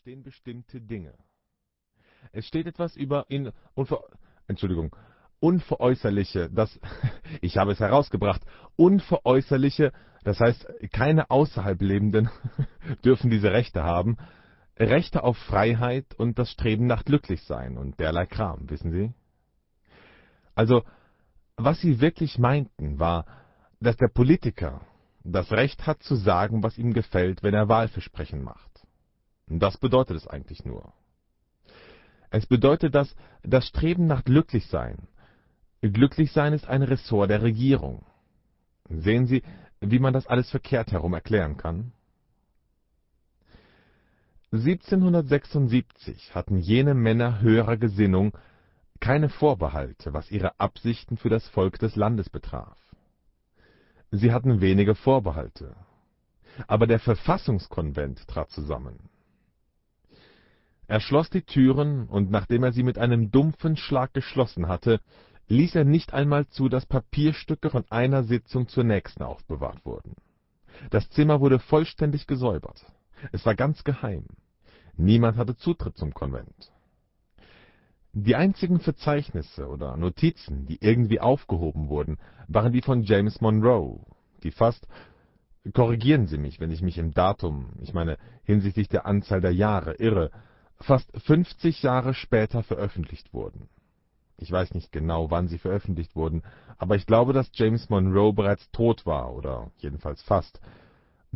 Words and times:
stehen 0.00 0.22
bestimmte 0.22 0.80
Dinge. 0.80 1.14
Es 2.32 2.46
steht 2.46 2.66
etwas 2.66 2.96
über 2.96 3.26
in 3.28 3.52
unver, 3.74 4.04
Entschuldigung, 4.46 4.94
unveräußerliche, 5.40 6.50
das 6.50 6.78
ich 7.40 7.56
habe 7.58 7.72
es 7.72 7.80
herausgebracht, 7.80 8.42
unveräußerliche, 8.76 9.92
das 10.24 10.40
heißt, 10.40 10.66
keine 10.92 11.30
außerhalb 11.30 11.80
Lebenden 11.80 12.30
dürfen 13.04 13.30
diese 13.30 13.52
Rechte 13.52 13.82
haben, 13.82 14.16
Rechte 14.76 15.24
auf 15.24 15.36
Freiheit 15.36 16.14
und 16.14 16.38
das 16.38 16.50
Streben 16.50 16.86
nach 16.86 17.04
Glücklichsein 17.04 17.76
und 17.76 17.98
derlei 17.98 18.26
Kram, 18.26 18.70
wissen 18.70 18.92
Sie? 18.92 19.12
Also, 20.54 20.84
was 21.56 21.80
sie 21.80 22.00
wirklich 22.00 22.38
meinten, 22.38 23.00
war, 23.00 23.26
dass 23.80 23.96
der 23.96 24.08
Politiker 24.08 24.80
das 25.24 25.50
Recht 25.50 25.86
hat 25.86 26.02
zu 26.02 26.14
sagen, 26.14 26.62
was 26.62 26.78
ihm 26.78 26.92
gefällt, 26.92 27.42
wenn 27.42 27.54
er 27.54 27.68
Wahlversprechen 27.68 28.42
macht. 28.42 28.67
Das 29.48 29.78
bedeutet 29.78 30.16
es 30.16 30.26
eigentlich 30.26 30.64
nur. 30.64 30.92
Es 32.30 32.46
bedeutet, 32.46 32.94
dass 32.94 33.14
das 33.42 33.66
Streben 33.66 34.06
nach 34.06 34.24
Glücklichsein 34.24 35.08
Glücklichsein 35.80 36.52
ist 36.54 36.66
ein 36.66 36.82
Ressort 36.82 37.30
der 37.30 37.42
Regierung. 37.42 38.04
Sehen 38.88 39.26
Sie, 39.26 39.42
wie 39.80 40.00
man 40.00 40.12
das 40.12 40.26
alles 40.26 40.50
verkehrt 40.50 40.90
herum 40.90 41.14
erklären 41.14 41.56
kann? 41.56 41.92
1776 44.50 46.34
hatten 46.34 46.56
jene 46.56 46.94
Männer 46.94 47.40
höherer 47.40 47.76
Gesinnung 47.76 48.36
keine 48.98 49.28
Vorbehalte, 49.28 50.14
was 50.14 50.30
ihre 50.32 50.58
Absichten 50.58 51.16
für 51.16 51.28
das 51.28 51.46
Volk 51.48 51.78
des 51.78 51.94
Landes 51.94 52.28
betraf. 52.28 52.78
Sie 54.10 54.32
hatten 54.32 54.60
wenige 54.60 54.94
Vorbehalte. 54.94 55.76
Aber 56.66 56.88
der 56.88 56.98
Verfassungskonvent 56.98 58.26
trat 58.26 58.50
zusammen. 58.50 59.07
Er 60.88 61.00
schloss 61.00 61.28
die 61.28 61.42
Türen, 61.42 62.06
und 62.06 62.30
nachdem 62.30 62.64
er 62.64 62.72
sie 62.72 62.82
mit 62.82 62.98
einem 62.98 63.30
dumpfen 63.30 63.76
Schlag 63.76 64.14
geschlossen 64.14 64.68
hatte, 64.68 65.00
ließ 65.48 65.74
er 65.74 65.84
nicht 65.84 66.14
einmal 66.14 66.46
zu, 66.48 66.70
dass 66.70 66.86
Papierstücke 66.86 67.68
von 67.68 67.84
einer 67.90 68.24
Sitzung 68.24 68.68
zur 68.68 68.84
nächsten 68.84 69.22
aufbewahrt 69.22 69.84
wurden. 69.84 70.14
Das 70.90 71.08
Zimmer 71.10 71.40
wurde 71.40 71.58
vollständig 71.58 72.26
gesäubert. 72.26 72.86
Es 73.32 73.44
war 73.44 73.54
ganz 73.54 73.84
geheim. 73.84 74.24
Niemand 74.96 75.36
hatte 75.36 75.56
Zutritt 75.56 75.96
zum 75.98 76.14
Konvent. 76.14 76.72
Die 78.14 78.34
einzigen 78.34 78.80
Verzeichnisse 78.80 79.68
oder 79.68 79.96
Notizen, 79.98 80.66
die 80.66 80.78
irgendwie 80.80 81.20
aufgehoben 81.20 81.88
wurden, 81.88 82.16
waren 82.46 82.72
die 82.72 82.82
von 82.82 83.02
James 83.02 83.42
Monroe, 83.42 84.00
die 84.42 84.50
fast 84.50 84.88
korrigieren 85.74 86.26
Sie 86.26 86.38
mich, 86.38 86.60
wenn 86.60 86.70
ich 86.70 86.80
mich 86.80 86.96
im 86.96 87.12
Datum, 87.12 87.74
ich 87.82 87.92
meine 87.92 88.16
hinsichtlich 88.44 88.88
der 88.88 89.04
Anzahl 89.04 89.42
der 89.42 89.52
Jahre, 89.52 89.94
irre, 89.96 90.30
fast 90.80 91.10
50 91.20 91.82
Jahre 91.82 92.14
später 92.14 92.62
veröffentlicht 92.62 93.32
wurden. 93.32 93.68
Ich 94.36 94.52
weiß 94.52 94.74
nicht 94.74 94.92
genau, 94.92 95.30
wann 95.30 95.48
sie 95.48 95.58
veröffentlicht 95.58 96.14
wurden, 96.14 96.42
aber 96.76 96.94
ich 96.94 97.06
glaube, 97.06 97.32
dass 97.32 97.50
James 97.52 97.90
Monroe 97.90 98.32
bereits 98.32 98.70
tot 98.70 99.04
war, 99.04 99.34
oder 99.34 99.72
jedenfalls 99.78 100.22
fast. 100.22 100.60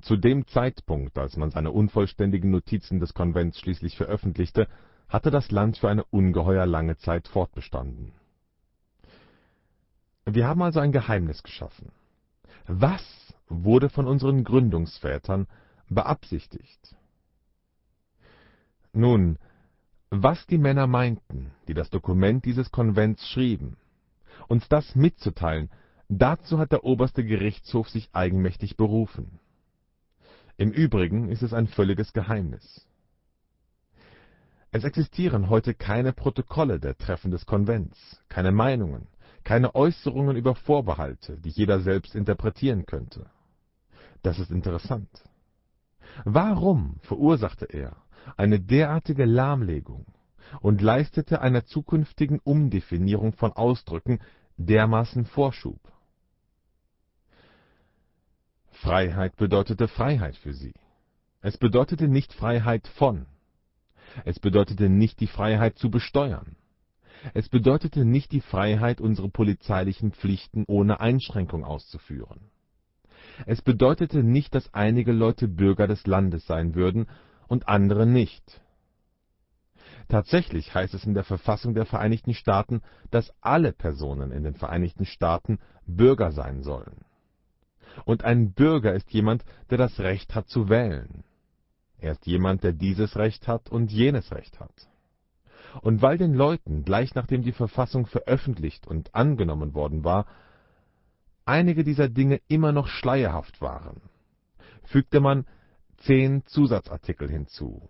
Zu 0.00 0.16
dem 0.16 0.46
Zeitpunkt, 0.46 1.18
als 1.18 1.36
man 1.36 1.50
seine 1.50 1.72
unvollständigen 1.72 2.50
Notizen 2.50 3.00
des 3.00 3.12
Konvents 3.12 3.58
schließlich 3.58 3.96
veröffentlichte, 3.96 4.68
hatte 5.08 5.30
das 5.30 5.50
Land 5.50 5.78
für 5.78 5.90
eine 5.90 6.04
ungeheuer 6.04 6.64
lange 6.64 6.96
Zeit 6.96 7.28
fortbestanden. 7.28 8.12
Wir 10.24 10.46
haben 10.46 10.62
also 10.62 10.80
ein 10.80 10.92
Geheimnis 10.92 11.42
geschaffen. 11.42 11.90
Was 12.66 13.34
wurde 13.48 13.90
von 13.90 14.06
unseren 14.06 14.44
Gründungsvätern 14.44 15.48
beabsichtigt? 15.88 16.96
Nun, 18.92 19.38
was 20.10 20.46
die 20.46 20.58
Männer 20.58 20.86
meinten, 20.86 21.52
die 21.66 21.74
das 21.74 21.88
Dokument 21.88 22.44
dieses 22.44 22.70
Konvents 22.70 23.26
schrieben, 23.26 23.78
uns 24.48 24.68
das 24.68 24.94
mitzuteilen, 24.94 25.70
dazu 26.08 26.58
hat 26.58 26.72
der 26.72 26.84
oberste 26.84 27.24
Gerichtshof 27.24 27.89
sich 27.89 28.11
eigenmächtig 28.12 28.77
berufen. 28.77 29.39
Im 30.58 30.70
Übrigen 30.70 31.30
ist 31.30 31.42
es 31.42 31.55
ein 31.55 31.68
völliges 31.68 32.12
Geheimnis. 32.12 32.86
Es 34.70 34.84
existieren 34.84 35.48
heute 35.48 35.72
keine 35.72 36.12
Protokolle 36.12 36.78
der 36.78 36.96
Treffen 36.96 37.30
des 37.30 37.46
Konvents, 37.46 38.22
keine 38.28 38.52
Meinungen, 38.52 39.06
keine 39.42 39.74
Äußerungen 39.74 40.36
über 40.36 40.55
Vorbehalte, 40.55 41.38
die 41.38 41.50
jeder 41.50 41.80
selbst 41.80 42.14
interpretieren 42.14 42.84
könnte. 42.84 43.30
Das 44.22 44.38
ist 44.38 44.50
interessant. 44.50 45.08
Warum 46.24 46.96
verursachte 47.00 47.64
er 47.64 48.02
eine 48.36 48.60
derartige 48.60 49.24
Lahmlegung 49.24 50.06
und 50.60 50.80
leistete 50.80 51.40
einer 51.40 51.64
zukünftigen 51.64 52.38
Umdefinierung 52.40 53.33
von 53.33 53.52
Ausdrücken 53.52 54.20
dermaßen 54.56 55.27
Vorschub? 55.27 55.80
Freiheit 58.70 59.36
bedeutete 59.36 59.88
Freiheit 59.88 60.36
für 60.36 60.52
sie. 60.52 60.74
Es 61.40 61.56
bedeutete 61.56 62.08
nicht 62.08 62.32
Freiheit 62.32 62.88
von 62.88 63.27
es 64.24 64.38
bedeutete 64.38 64.88
nicht 64.88 65.20
die 65.20 65.27
Freiheit 65.27 65.78
zu 65.78 65.90
besteuern. 65.90 66.56
Es 67.34 67.48
bedeutete 67.48 68.05
nicht 68.05 68.32
die 68.32 68.40
Freiheit, 68.40 69.00
unsere 69.00 69.28
polizeilichen 69.28 70.12
Pflichten 70.12 70.64
ohne 70.66 71.00
Einschränkung 71.00 71.64
auszuführen. 71.64 72.50
Es 73.46 73.62
bedeutete 73.62 74.22
nicht, 74.22 74.55
dass 74.55 74.74
einige 74.74 75.12
Leute 75.12 75.48
Bürger 75.48 75.86
des 75.86 76.06
Landes 76.06 76.46
sein 76.46 76.74
würden 76.74 77.06
und 77.52 77.68
andere 77.68 78.07
nicht. 78.07 78.63
Tatsächlich 80.08 80.74
heißt 80.74 80.95
es 80.95 81.05
in 81.05 81.13
der 81.13 81.23
Verfassung 81.23 81.74
der 81.74 81.85
Vereinigten 81.85 82.33
Staaten, 82.33 82.80
dass 83.11 83.30
alle 83.42 83.73
Personen 83.73 84.33
in 84.33 84.42
den 84.42 84.55
Vereinigten 84.55 85.05
Staaten 85.05 85.58
Bürger 85.86 86.33
sein 86.33 86.62
sollen. 86.62 87.05
Und 88.07 88.24
ein 88.24 88.55
Bürger 88.55 88.95
ist 88.95 89.12
jemand, 89.12 89.45
der 89.68 89.77
das 89.77 90.01
Recht 90.01 90.35
hat 90.35 90.48
zu 90.48 90.70
wählen. 90.70 91.24
Er 91.98 92.12
ist 92.12 92.27
jemand, 92.27 92.64
der 92.64 92.73
dieses 92.73 93.17
Recht 93.17 93.46
hat 93.46 93.68
und 93.68 93.92
jenes 93.92 94.33
Recht 94.33 94.58
hat. 94.58 94.89
Und 95.83 96.01
weil 96.01 96.17
den 96.17 96.33
Leuten, 96.33 96.85
gleich 96.85 97.14
nachdem 97.14 97.42
die 97.42 97.52
Verfassung 97.52 98.07
veröffentlicht 98.07 98.86
und 98.86 99.14
angenommen 99.14 99.74
worden 99.74 100.05
war, 100.05 100.24
einige 101.45 101.85
dieser 101.85 102.08
Dinge 102.08 102.41
immer 102.48 102.73
noch 102.73 102.89
schleierhaft 102.89 103.61
waren, 103.61 104.01
fügte 104.85 105.20
man 105.20 105.45
zehn 106.05 106.45
Zusatzartikel 106.46 107.29
hinzu, 107.30 107.89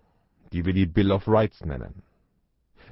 die 0.51 0.65
wir 0.65 0.73
die 0.73 0.85
Bill 0.85 1.11
of 1.11 1.27
Rights 1.27 1.65
nennen. 1.65 2.03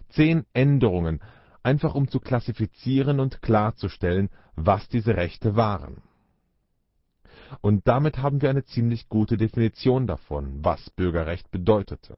Zehn 0.09 0.45
Änderungen, 0.53 1.21
einfach 1.63 1.95
um 1.95 2.07
zu 2.07 2.19
klassifizieren 2.19 3.19
und 3.19 3.41
klarzustellen, 3.41 4.29
was 4.55 4.87
diese 4.89 5.15
Rechte 5.15 5.55
waren 5.55 6.01
und 7.59 7.87
damit 7.87 8.19
haben 8.19 8.41
wir 8.41 8.49
eine 8.49 8.63
ziemlich 8.63 9.09
gute 9.09 9.35
Definition 9.35 10.07
davon, 10.07 10.63
was 10.63 10.89
Bürgerrecht 10.91 11.51
bedeutete. 11.51 12.15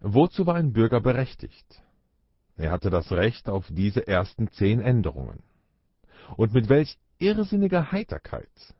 Wozu 0.00 0.46
war 0.46 0.54
ein 0.54 0.72
Bürger 0.72 1.00
berechtigt? 1.00 1.82
Er 2.56 2.70
hatte 2.70 2.90
das 2.90 3.10
Recht 3.12 3.48
auf 3.48 3.66
diese 3.70 4.06
ersten 4.06 4.48
zehn 4.48 4.80
Änderungen. 4.80 5.42
Und 6.36 6.54
mit 6.54 6.68
welch 6.68 6.98
irrsinniger 7.18 7.92
Heiterkeit 7.92 8.74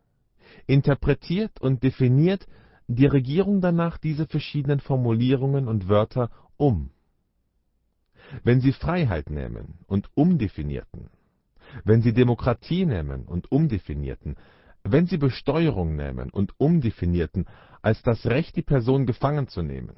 interpretiert 0.67 1.61
und 1.61 1.83
definiert 1.83 2.47
die 2.87 3.07
Regierung 3.07 3.61
danach 3.61 3.99
diese 3.99 4.27
verschiedenen 4.27 4.81
Formulierungen 4.81 5.69
und 5.69 5.89
Wörter 5.89 6.31
um. 6.57 6.91
Wenn 8.43 8.61
sie 8.61 8.73
Freiheit 8.73 9.31
nehmen 9.31 9.79
und 9.87 10.09
umdefinierten, 10.15 11.11
wenn 11.85 12.03
Sie 12.03 12.13
Demokratie 12.13 12.87
nehmen 12.87 13.25
und 13.25 13.51
umdefinierten, 13.51 14.37
wenn 14.85 15.07
Sie 15.07 15.17
Besteuerung 15.17 15.97
nehmen 15.97 16.31
und 16.31 16.59
umdefinierten 16.59 17.47
als 17.83 18.03
das 18.03 18.27
Recht, 18.27 18.57
die 18.57 18.63
Person 18.63 19.07
gefangen 19.07 19.49
zu 19.49 19.63
nehmen, 19.63 19.97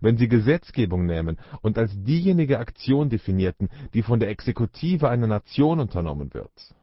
wenn 0.00 0.16
Sie 0.16 0.28
Gesetzgebung 0.28 1.06
nehmen 1.06 1.38
und 1.60 1.76
als 1.76 1.92
diejenige 2.02 2.58
Aktion 2.58 3.10
definierten, 3.10 3.68
die 3.94 4.02
von 4.02 4.20
der 4.20 4.30
Exekutive 4.30 5.08
einer 5.08 5.26
Nation 5.26 5.80
unternommen 5.80 6.32
wird. 6.34 6.74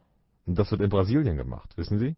Das 0.45 0.71
wird 0.71 0.81
in 0.81 0.89
Brasilien 0.89 1.37
gemacht, 1.37 1.77
wissen 1.77 1.99
Sie? 1.99 2.15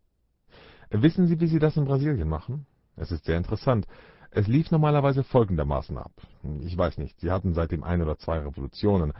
Wissen 0.91 1.27
Sie, 1.27 1.39
wie 1.39 1.47
Sie 1.47 1.59
das 1.59 1.77
in 1.77 1.85
Brasilien 1.85 2.27
machen? 2.27 2.65
Es 2.95 3.11
ist 3.11 3.25
sehr 3.25 3.37
interessant. 3.37 3.87
Es 4.31 4.47
lief 4.47 4.71
normalerweise 4.71 5.23
folgendermaßen 5.23 5.97
ab. 5.97 6.11
Ich 6.61 6.77
weiß 6.77 6.97
nicht, 6.97 7.19
Sie 7.19 7.31
hatten 7.31 7.53
seitdem 7.53 7.83
ein 7.83 8.01
oder 8.01 8.17
zwei 8.17 8.39
Revolutionen, 8.39 9.13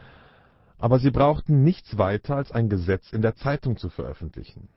aber 0.80 1.00
sie 1.00 1.12
brauchten 1.12 1.64
nichts 1.64 1.98
weiter 1.98 2.38
als 2.38 2.52
ein 2.52 2.70
Gesetz 2.70 3.12
in 3.12 3.22
der 3.22 3.36
Zeitung 3.36 3.78
zu 3.78 3.90
veröffentlichen. 3.90 4.70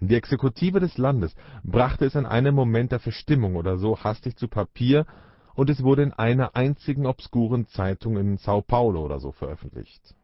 Die 0.00 0.14
Exekutive 0.14 0.78
des 0.78 0.98
Landes 0.98 1.34
brachte 1.64 2.04
es 2.04 2.14
in 2.14 2.26
einem 2.26 2.54
Moment 2.54 2.92
der 2.92 3.00
Verstimmung 3.00 3.56
oder 3.56 3.78
so 3.78 3.98
hastig 3.98 4.36
zu 4.36 4.46
Papier, 4.46 5.06
und 5.54 5.70
es 5.70 5.82
wurde 5.82 6.02
in 6.02 6.12
einer 6.12 6.54
einzigen 6.54 7.04
obskuren 7.04 7.66
Zeitung 7.66 8.16
in 8.16 8.36
Sao 8.36 8.62
Paulo 8.62 9.04
oder 9.04 9.18
so 9.18 9.32
veröffentlicht. 9.32 10.14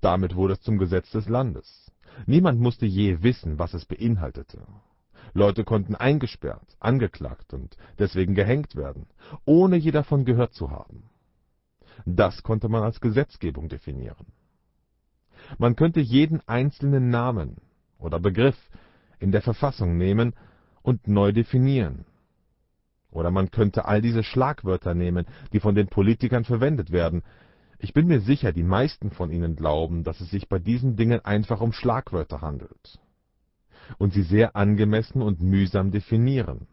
Damit 0.00 0.34
wurde 0.34 0.54
es 0.54 0.62
zum 0.62 0.78
Gesetz 0.78 1.10
des 1.12 1.28
Landes. 1.28 1.92
Niemand 2.26 2.58
musste 2.58 2.86
je 2.86 3.22
wissen, 3.22 3.58
was 3.58 3.72
es 3.74 3.84
beinhaltete. 3.84 4.66
Leute 5.32 5.64
konnten 5.64 5.94
eingesperrt, 5.94 6.76
angeklagt 6.80 7.52
und 7.52 7.76
deswegen 7.98 8.34
gehängt 8.34 8.76
werden, 8.76 9.06
ohne 9.44 9.76
je 9.76 9.90
davon 9.90 10.24
gehört 10.24 10.54
zu 10.54 10.70
haben. 10.70 11.04
Das 12.04 12.42
konnte 12.42 12.68
man 12.68 12.82
als 12.82 13.00
Gesetzgebung 13.00 13.68
definieren. 13.68 14.26
Man 15.58 15.76
könnte 15.76 16.00
jeden 16.00 16.40
einzelnen 16.48 17.10
Namen 17.10 17.56
oder 17.98 18.20
Begriff 18.20 18.56
in 19.18 19.32
der 19.32 19.42
Verfassung 19.42 19.96
nehmen 19.96 20.34
und 20.82 21.06
neu 21.08 21.32
definieren. 21.32 22.06
Oder 23.10 23.30
man 23.30 23.50
könnte 23.50 23.84
all 23.84 24.00
diese 24.00 24.22
Schlagwörter 24.22 24.94
nehmen, 24.94 25.26
die 25.52 25.60
von 25.60 25.74
den 25.74 25.88
Politikern 25.88 26.44
verwendet 26.44 26.92
werden. 26.92 27.22
Ich 27.78 27.92
bin 27.92 28.06
mir 28.06 28.20
sicher, 28.20 28.52
die 28.52 28.62
meisten 28.62 29.10
von 29.10 29.30
Ihnen 29.30 29.56
glauben, 29.56 30.04
dass 30.04 30.20
es 30.20 30.30
sich 30.30 30.48
bei 30.48 30.58
diesen 30.58 30.96
Dingen 30.96 31.24
einfach 31.24 31.60
um 31.60 31.72
Schlagwörter 31.72 32.40
handelt 32.40 33.00
und 33.98 34.12
sie 34.12 34.22
sehr 34.22 34.56
angemessen 34.56 35.22
und 35.22 35.40
mühsam 35.40 35.90
definieren. 35.90 36.66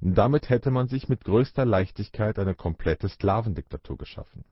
Damit 0.00 0.50
hätte 0.50 0.70
man 0.70 0.88
sich 0.88 1.08
mit 1.08 1.24
größter 1.24 1.64
Leichtigkeit 1.64 2.38
eine 2.38 2.54
komplette 2.54 3.08
Sklavendiktatur 3.08 3.96
geschaffen. 3.96 4.44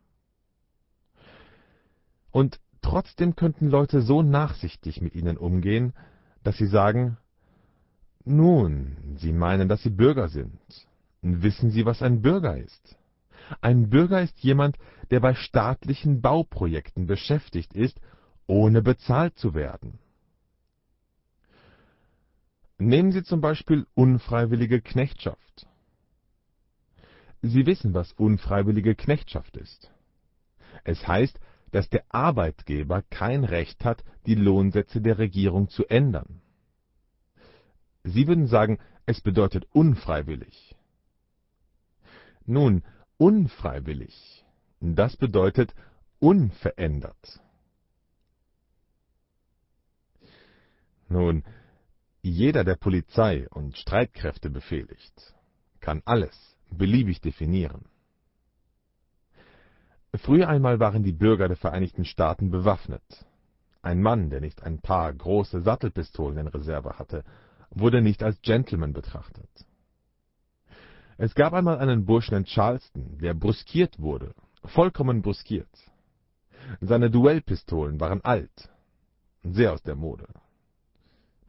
Und 2.30 2.60
trotzdem 2.80 3.36
könnten 3.36 3.68
Leute 3.68 4.02
so 4.02 4.22
nachsichtig 4.22 5.00
mit 5.00 5.14
ihnen 5.14 5.36
umgehen, 5.36 5.92
dass 6.42 6.56
sie 6.56 6.66
sagen, 6.66 7.18
nun, 8.24 9.16
Sie 9.16 9.32
meinen, 9.32 9.68
dass 9.68 9.82
Sie 9.82 9.90
Bürger 9.90 10.28
sind. 10.28 10.60
Wissen 11.22 11.70
Sie, 11.70 11.84
was 11.84 12.02
ein 12.02 12.22
Bürger 12.22 12.56
ist? 12.56 12.96
Ein 13.60 13.90
Bürger 13.90 14.22
ist 14.22 14.38
jemand, 14.40 14.78
der 15.10 15.20
bei 15.20 15.34
staatlichen 15.34 16.20
Bauprojekten 16.20 17.06
beschäftigt 17.06 17.74
ist, 17.74 18.00
ohne 18.46 18.80
bezahlt 18.80 19.36
zu 19.38 19.54
werden. 19.54 19.98
Nehmen 22.92 23.10
Sie 23.10 23.22
zum 23.22 23.40
Beispiel 23.40 23.86
unfreiwillige 23.94 24.82
Knechtschaft. 24.82 25.66
Sie 27.40 27.64
wissen, 27.64 27.94
was 27.94 28.12
unfreiwillige 28.12 28.94
Knechtschaft 28.94 29.56
ist. 29.56 29.90
Es 30.84 31.08
heißt, 31.08 31.40
dass 31.70 31.88
der 31.88 32.04
Arbeitgeber 32.10 33.00
kein 33.08 33.44
Recht 33.44 33.82
hat, 33.86 34.04
die 34.26 34.34
Lohnsätze 34.34 35.00
der 35.00 35.16
Regierung 35.16 35.70
zu 35.70 35.86
ändern. 35.86 36.42
Sie 38.04 38.26
würden 38.26 38.46
sagen, 38.46 38.78
es 39.06 39.22
bedeutet 39.22 39.64
unfreiwillig. 39.72 40.76
Nun, 42.44 42.84
unfreiwillig, 43.16 44.44
das 44.80 45.16
bedeutet 45.16 45.74
unverändert. 46.18 47.40
Nun, 51.08 51.42
jeder, 52.22 52.62
der 52.62 52.76
Polizei 52.76 53.48
und 53.50 53.76
Streitkräfte 53.76 54.48
befehligt, 54.48 55.34
kann 55.80 56.02
alles 56.04 56.56
beliebig 56.70 57.20
definieren. 57.20 57.86
Früher 60.14 60.48
einmal 60.48 60.78
waren 60.78 61.02
die 61.02 61.12
Bürger 61.12 61.48
der 61.48 61.56
Vereinigten 61.56 62.04
Staaten 62.04 62.50
bewaffnet. 62.50 63.02
Ein 63.82 64.00
Mann, 64.00 64.30
der 64.30 64.40
nicht 64.40 64.62
ein 64.62 64.80
paar 64.80 65.12
große 65.12 65.62
Sattelpistolen 65.62 66.38
in 66.38 66.46
Reserve 66.46 66.96
hatte, 66.98 67.24
wurde 67.70 68.00
nicht 68.00 68.22
als 68.22 68.40
Gentleman 68.42 68.92
betrachtet. 68.92 69.50
Es 71.16 71.34
gab 71.34 71.52
einmal 71.52 71.78
einen 71.78 72.04
Burschen 72.04 72.36
in 72.36 72.44
Charleston, 72.44 73.18
der 73.18 73.34
brüskiert 73.34 73.98
wurde, 73.98 74.34
vollkommen 74.64 75.22
brüskiert. 75.22 75.68
Seine 76.80 77.10
Duellpistolen 77.10 77.98
waren 77.98 78.22
alt, 78.22 78.70
sehr 79.42 79.72
aus 79.72 79.82
der 79.82 79.96
Mode 79.96 80.28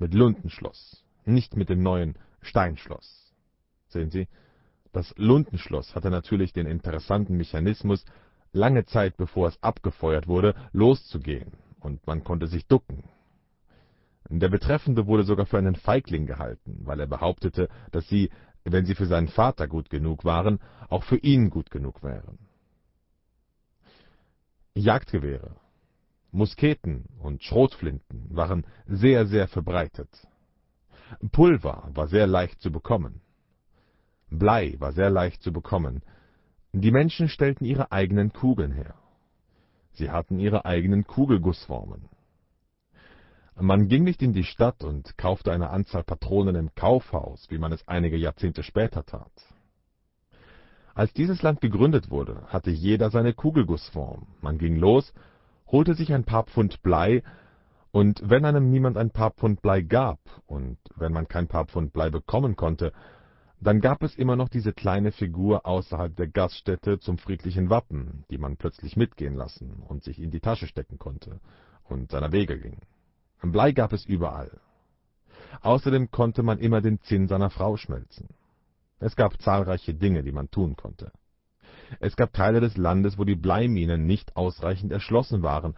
mit 0.04 0.14
Lundenschloss, 0.14 1.02
nicht 1.24 1.56
mit 1.56 1.70
dem 1.70 1.82
neuen 1.82 2.16
Steinschloss. 2.42 3.34
Sehen 3.88 4.12
Sie, 4.12 4.28
das 4.92 5.14
Lundenschloss 5.16 5.96
hatte 5.96 6.10
natürlich 6.10 6.52
den 6.52 6.68
interessanten 6.68 7.38
Mechanismus, 7.38 8.04
lange 8.52 8.84
Zeit 8.86 9.16
bevor 9.16 9.48
es 9.48 9.64
abgefeuert 9.64 10.28
wurde, 10.28 10.56
loszugehen, 10.74 11.54
und 11.80 12.06
man 12.06 12.26
konnte 12.26 12.48
sich 12.48 12.68
ducken. 12.68 13.06
Der 14.30 14.50
Betreffende 14.50 15.08
wurde 15.08 15.24
sogar 15.24 15.46
für 15.46 15.58
einen 15.58 15.78
Feigling 15.78 16.26
gehalten, 16.26 16.82
weil 16.84 17.00
er 17.00 17.08
behauptete, 17.08 17.70
dass 17.92 18.06
sie, 18.10 18.30
wenn 18.66 18.86
sie 18.86 18.96
für 18.96 19.06
seinen 19.06 19.30
Vater 19.30 19.70
gut 19.70 19.90
genug 19.90 20.26
waren, 20.26 20.60
auch 20.90 21.04
für 21.04 21.18
ihn 21.18 21.50
gut 21.50 21.72
genug 21.72 22.04
wären. 22.04 22.40
Jagdgewehre 24.76 25.56
Musketen 26.34 27.06
und 27.20 27.44
Schrotflinten 27.44 28.26
waren 28.30 28.66
sehr, 28.88 29.28
sehr 29.28 29.48
verbreitet. 29.48 30.10
Pulver 31.32 31.90
war 31.94 32.08
sehr 32.08 32.26
leicht 32.26 32.60
zu 32.60 32.72
bekommen. 32.72 33.22
Blei 34.32 34.76
war 34.80 34.94
sehr 34.94 35.12
leicht 35.12 35.44
zu 35.44 35.54
bekommen. 35.54 36.02
Die 36.72 36.92
Menschen 36.92 37.30
stellten 37.30 37.66
ihre 37.66 37.92
eigenen 37.92 38.34
Kugeln 38.34 38.72
her. 38.72 38.96
Sie 39.92 40.10
hatten 40.10 40.40
ihre 40.40 40.66
eigenen 40.66 41.06
Kugelgussformen. 41.06 42.10
Man 43.56 43.88
ging 43.88 44.04
nicht 44.04 44.24
in 44.24 44.34
die 44.34 44.44
Stadt 44.44 44.84
und 44.84 45.16
kaufte 45.20 45.52
eine 45.52 45.70
Anzahl 45.70 46.04
Patronen 46.04 46.56
im 46.56 46.74
Kaufhaus, 46.74 47.46
wie 47.52 47.60
man 47.60 47.72
es 47.72 47.88
einige 47.88 48.18
Jahrzehnte 48.18 48.64
später 48.64 49.06
tat. 49.06 49.32
Als 50.96 51.14
dieses 51.14 51.44
Land 51.44 51.62
gegründet 51.62 52.10
wurde, 52.10 52.48
hatte 52.48 52.72
jeder 52.72 53.12
seine 53.12 53.34
Kugelgussform. 53.34 54.26
Man 54.42 54.58
ging 54.58 54.78
los 54.78 55.14
holte 55.74 55.96
sich 55.96 56.14
ein 56.14 56.24
paar 56.24 56.44
Pfund 56.44 56.84
Blei, 56.84 57.24
und 57.92 58.22
wenn 58.24 58.46
einem 58.46 58.70
niemand 58.70 58.96
ein 58.96 59.10
paar 59.10 59.32
Pfund 59.32 59.62
Blei 59.62 59.82
gab, 59.82 60.20
und 60.46 60.78
wenn 60.96 61.12
man 61.12 61.28
kein 61.28 61.48
paar 61.48 61.66
Pfund 61.66 61.92
Blei 61.94 62.10
bekommen 62.10 62.56
konnte, 62.56 62.94
dann 63.60 63.82
gab 63.82 64.04
es 64.04 64.16
immer 64.16 64.36
noch 64.36 64.50
diese 64.50 64.72
kleine 64.72 65.12
Figur 65.12 65.66
außerhalb 65.66 66.16
der 66.16 66.28
Gaststätte 66.28 67.00
zum 67.00 67.18
friedlichen 67.18 67.70
Wappen, 67.70 68.24
die 68.30 68.38
man 68.38 68.58
plötzlich 68.58 68.98
mitgehen 68.98 69.36
lassen 69.36 69.84
und 69.88 70.04
sich 70.04 70.22
in 70.22 70.32
die 70.32 70.42
Tasche 70.42 70.68
stecken 70.68 71.00
konnte 71.00 71.40
und 71.84 72.12
seiner 72.12 72.32
Wege 72.32 72.60
ging. 72.60 72.80
Blei 73.42 73.72
gab 73.72 73.94
es 73.94 74.06
überall. 74.06 74.60
Außerdem 75.62 76.12
konnte 76.12 76.44
man 76.44 76.60
immer 76.60 76.82
den 76.82 77.02
Zinn 77.02 77.28
seiner 77.28 77.50
Frau 77.50 77.78
schmelzen. 77.78 78.30
Es 79.00 79.16
gab 79.16 79.42
zahlreiche 79.42 79.94
Dinge, 79.94 80.24
die 80.24 80.32
man 80.32 80.50
tun 80.52 80.76
konnte. 80.76 81.12
Es 82.00 82.16
gab 82.16 82.34
Teile 82.34 82.60
des 82.60 82.78
Landes, 82.78 83.18
wo 83.18 83.24
die 83.24 83.36
Bleiminen 83.36 84.06
nicht 84.06 84.36
ausreichend 84.36 84.92
erschlossen 84.92 85.44
waren, 85.44 85.76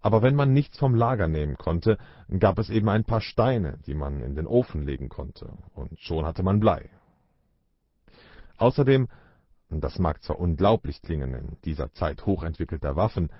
aber 0.00 0.22
wenn 0.22 0.34
man 0.34 0.52
nichts 0.52 0.78
vom 0.78 0.94
Lager 0.94 1.28
nehmen 1.28 1.56
konnte, 1.56 1.98
gab 2.38 2.58
es 2.58 2.70
eben 2.70 2.88
ein 2.88 3.04
paar 3.04 3.20
Steine, 3.20 3.78
die 3.86 3.94
man 3.94 4.22
in 4.22 4.34
den 4.34 4.46
Ofen 4.46 4.84
legen 4.84 5.08
konnte, 5.08 5.52
und 5.74 5.98
schon 5.98 6.24
hatte 6.24 6.42
man 6.42 6.60
Blei. 6.60 6.90
Außerdem, 8.56 9.08
das 9.70 9.98
mag 9.98 10.22
zwar 10.22 10.38
unglaublich 10.38 11.02
klingen 11.02 11.34
in 11.34 11.56
dieser 11.64 11.92
Zeit 11.92 12.26
hochentwickelter 12.26 12.96
Waffen, 12.96 13.30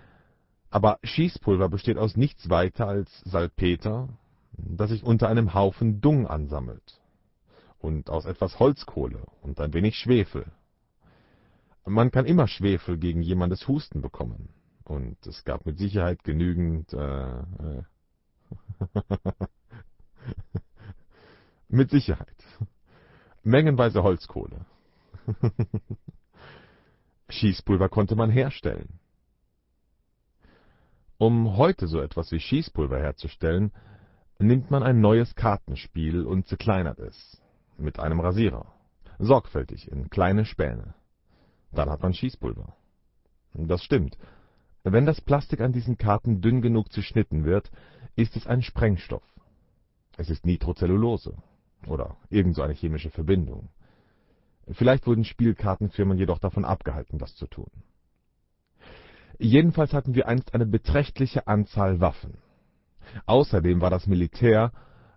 aber 0.70 0.98
Schießpulver 1.02 1.68
besteht 1.68 1.96
aus 1.96 2.16
nichts 2.16 2.50
weiter 2.50 2.86
als 2.86 3.20
Salpeter, 3.20 4.08
das 4.52 4.90
sich 4.90 5.02
unter 5.02 5.28
einem 5.28 5.54
Haufen 5.54 6.00
Dung 6.00 6.26
ansammelt, 6.26 7.00
und 7.78 8.10
aus 8.10 8.26
etwas 8.26 8.58
Holzkohle 8.58 9.22
und 9.42 9.60
ein 9.60 9.72
wenig 9.72 9.96
Schwefel. 9.96 10.46
Man 11.84 12.10
kann 12.10 12.26
immer 12.26 12.48
Schwefel 12.48 12.98
gegen 12.98 13.22
jemandes 13.22 13.66
Husten 13.68 14.02
bekommen. 14.02 14.50
Und 14.84 15.16
es 15.26 15.44
gab 15.44 15.66
mit 15.66 15.78
Sicherheit 15.78 16.24
genügend 16.24 16.92
äh, 16.92 17.38
äh 17.38 17.82
mit 21.68 21.90
Sicherheit. 21.90 22.44
Mengenweise 23.42 24.02
Holzkohle. 24.02 24.64
Schießpulver 27.28 27.88
konnte 27.88 28.16
man 28.16 28.30
herstellen. 28.30 28.98
Um 31.18 31.56
heute 31.56 31.86
so 31.88 32.00
etwas 32.00 32.30
wie 32.32 32.40
Schießpulver 32.40 32.98
herzustellen, 32.98 33.72
nimmt 34.38 34.70
man 34.70 34.82
ein 34.82 35.00
neues 35.00 35.34
Kartenspiel 35.34 36.24
und 36.24 36.46
zerkleinert 36.46 36.98
es 37.00 37.42
mit 37.76 37.98
einem 37.98 38.20
Rasierer, 38.20 38.72
sorgfältig 39.18 39.90
in 39.90 40.10
kleine 40.10 40.44
Späne. 40.44 40.94
Dann 41.72 41.90
hat 41.90 42.02
man 42.02 42.14
Schießpulver. 42.14 42.74
Das 43.54 43.82
stimmt. 43.82 44.16
Wenn 44.84 45.06
das 45.06 45.20
Plastik 45.20 45.60
an 45.60 45.72
diesen 45.72 45.98
Karten 45.98 46.40
dünn 46.40 46.62
genug 46.62 46.92
zerschnitten 46.92 47.44
wird, 47.44 47.70
ist 48.16 48.36
es 48.36 48.46
ein 48.46 48.62
Sprengstoff. 48.62 49.24
Es 50.16 50.30
ist 50.30 50.46
Nitrocellulose 50.46 51.36
oder 51.86 52.16
irgend 52.30 52.54
so 52.54 52.62
eine 52.62 52.74
chemische 52.74 53.10
Verbindung. 53.10 53.68
Vielleicht 54.70 55.06
wurden 55.06 55.24
Spielkartenfirmen 55.24 56.18
jedoch 56.18 56.38
davon 56.38 56.64
abgehalten, 56.64 57.18
das 57.18 57.34
zu 57.36 57.46
tun. 57.46 57.70
Jedenfalls 59.38 59.92
hatten 59.92 60.14
wir 60.14 60.26
einst 60.26 60.52
eine 60.54 60.66
beträchtliche 60.66 61.46
Anzahl 61.46 62.00
Waffen. 62.00 62.38
Außerdem 63.26 63.80
war 63.80 63.90
das 63.90 64.06
Militär 64.06 64.72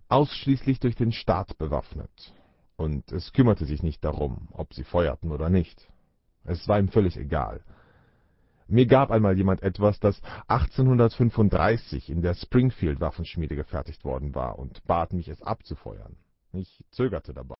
ausschließlich 0.07 0.79
durch 0.79 0.95
den 0.95 1.11
Staat 1.11 1.57
bewaffnet, 1.57 2.33
und 2.75 3.11
es 3.11 3.33
kümmerte 3.33 3.65
sich 3.65 3.81
nicht 3.81 4.03
darum, 4.03 4.47
ob 4.51 4.73
sie 4.73 4.83
feuerten 4.83 5.31
oder 5.31 5.49
nicht. 5.49 5.90
Es 6.43 6.67
war 6.67 6.79
ihm 6.79 6.89
völlig 6.89 7.17
egal. 7.17 7.61
Mir 8.67 8.85
gab 8.85 9.11
einmal 9.11 9.37
jemand 9.37 9.63
etwas, 9.63 9.99
das 9.99 10.21
1835 10.47 12.09
in 12.09 12.21
der 12.21 12.35
Springfield-Waffenschmiede 12.35 13.55
gefertigt 13.55 14.05
worden 14.05 14.33
war, 14.33 14.57
und 14.57 14.83
bat 14.85 15.11
mich, 15.11 15.27
es 15.27 15.41
abzufeuern. 15.41 16.15
Ich 16.53 16.83
zögerte 16.91 17.33
dabei. 17.33 17.55